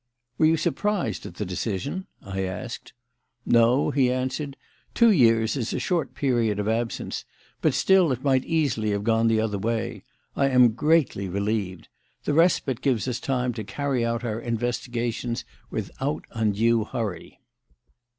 "Were 0.39 0.47
you 0.47 0.57
surprised 0.57 1.27
at 1.27 1.35
the 1.35 1.45
decision?" 1.45 2.07
I 2.23 2.41
asked. 2.41 2.93
"No," 3.45 3.91
he 3.91 4.11
answered. 4.11 4.57
"Two 4.95 5.11
years 5.11 5.55
is 5.55 5.73
a 5.73 5.79
short 5.79 6.15
period 6.15 6.57
of 6.57 6.67
absence; 6.67 7.23
but 7.61 7.75
still, 7.75 8.11
it 8.11 8.23
might 8.23 8.43
easily 8.43 8.89
have 8.93 9.03
gone 9.03 9.27
the 9.27 9.39
other 9.39 9.59
way. 9.59 10.03
I 10.35 10.47
am 10.49 10.71
greatly 10.73 11.29
relieved. 11.29 11.87
The 12.23 12.33
respite 12.33 12.81
gives 12.81 13.07
us 13.07 13.19
time 13.19 13.53
to 13.53 13.63
carry 13.63 14.03
out 14.03 14.23
our 14.23 14.39
investigations 14.39 15.45
without 15.69 16.25
undue 16.31 16.83
hurry." 16.85 17.39